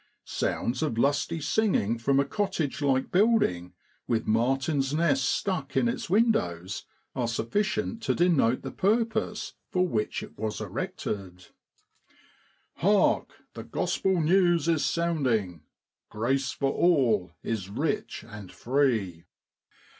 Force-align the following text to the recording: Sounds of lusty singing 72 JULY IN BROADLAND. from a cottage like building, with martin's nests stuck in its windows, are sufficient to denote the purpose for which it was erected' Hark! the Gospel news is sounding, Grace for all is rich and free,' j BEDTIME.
Sounds 0.25 0.81
of 0.81 0.97
lusty 0.97 1.39
singing 1.39 1.99
72 1.99 1.99
JULY 1.99 1.99
IN 1.99 1.99
BROADLAND. 1.99 2.03
from 2.05 2.19
a 2.19 2.25
cottage 2.25 2.81
like 2.81 3.11
building, 3.11 3.73
with 4.07 4.25
martin's 4.25 4.93
nests 4.95 5.27
stuck 5.27 5.77
in 5.77 5.87
its 5.87 6.09
windows, 6.09 6.85
are 7.15 7.27
sufficient 7.27 8.01
to 8.01 8.15
denote 8.15 8.63
the 8.63 8.71
purpose 8.71 9.53
for 9.69 9.87
which 9.87 10.23
it 10.23 10.35
was 10.35 10.59
erected' 10.59 11.49
Hark! 12.83 13.43
the 13.53 13.63
Gospel 13.63 14.19
news 14.19 14.67
is 14.67 14.83
sounding, 14.83 15.61
Grace 16.09 16.51
for 16.51 16.71
all 16.71 17.33
is 17.43 17.69
rich 17.69 18.25
and 18.27 18.51
free,' 18.51 19.07
j 19.11 19.17
BEDTIME. 19.17 19.25